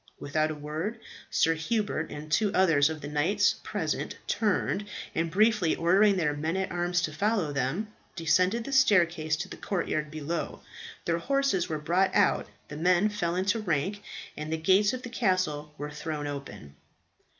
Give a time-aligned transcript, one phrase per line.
[0.19, 0.97] Without a word,
[1.29, 6.57] Sir Hubert and two others of the knights present turned, and briefly ordering their men
[6.57, 10.61] at arms to follow them, descended the staircase to the courtyard below.
[11.05, 14.01] Their horses were brought out, the men fell into rank,
[14.35, 16.75] and the gates of the castle were thrown open.